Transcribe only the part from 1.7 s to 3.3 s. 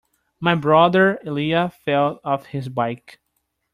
fell off his bike.